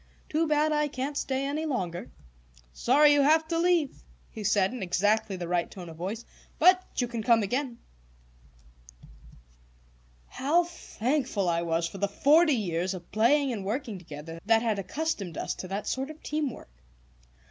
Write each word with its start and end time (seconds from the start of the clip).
Too 0.29 0.47
bad 0.47 0.71
I 0.71 0.87
can't 0.87 1.15
stay 1.15 1.45
any 1.45 1.67
longer." 1.67 2.09
"Sorry 2.73 3.13
you 3.13 3.21
have 3.21 3.47
to 3.49 3.59
leave," 3.59 4.01
he 4.31 4.43
said, 4.43 4.73
in 4.73 4.81
exactly 4.81 5.35
the 5.35 5.47
right 5.47 5.69
tone 5.69 5.89
of 5.89 5.97
voice. 5.97 6.25
"But 6.57 6.81
you 6.99 7.07
can 7.07 7.21
come 7.21 7.43
again." 7.43 7.77
How 10.25 10.63
thankful 10.63 11.47
I 11.47 11.61
was 11.61 11.87
for 11.87 11.99
the 11.99 12.07
forty 12.07 12.55
years 12.55 12.95
of 12.95 13.11
playing 13.11 13.53
and 13.53 13.63
working 13.63 13.99
together 13.99 14.39
that 14.47 14.63
had 14.63 14.79
accustomed 14.79 15.37
us 15.37 15.53
to 15.53 15.67
that 15.67 15.85
sort 15.85 16.09
of 16.09 16.23
team 16.23 16.49
work! 16.49 16.71